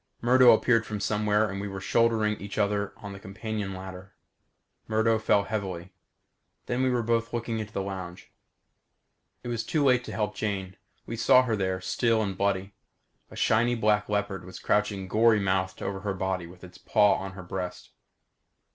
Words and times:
Murdo 0.19 0.49
appeared 0.51 0.83
from 0.83 0.99
somewhere 0.99 1.47
and 1.47 1.61
we 1.61 1.67
were 1.67 1.79
shouldering 1.79 2.35
each 2.41 2.57
other 2.57 2.91
on 2.97 3.13
the 3.13 3.19
companion 3.19 3.71
ladder. 3.75 4.15
Murdo 4.87 5.19
fell 5.19 5.43
heavily. 5.43 5.93
Then 6.65 6.81
we 6.81 6.89
were 6.89 7.03
both 7.03 7.31
looking 7.31 7.59
into 7.59 7.71
the 7.71 7.83
lounge. 7.83 8.31
It 9.43 9.49
was 9.49 9.63
too 9.63 9.83
late 9.85 10.03
to 10.05 10.11
help 10.11 10.33
Jane. 10.33 10.75
We 11.05 11.17
saw 11.17 11.43
her 11.43 11.55
there, 11.55 11.81
still 11.81 12.23
and 12.23 12.35
bloody. 12.35 12.73
A 13.29 13.35
shiny 13.35 13.75
black 13.75 14.09
leopard 14.09 14.43
was 14.43 14.57
crouching 14.57 15.07
gory 15.07 15.39
mouthed 15.39 15.83
over 15.83 15.99
her 15.99 16.15
body 16.15 16.47
with 16.47 16.63
its 16.63 16.79
paws 16.79 17.21
on 17.21 17.33
her 17.33 17.43
breast. 17.43 17.91